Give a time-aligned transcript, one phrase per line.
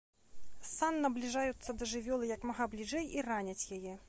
[0.69, 3.93] Сан набліжаюцца да жывёлы як мага бліжэй і раняць яе.